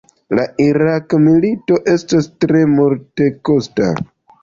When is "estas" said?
1.99-2.33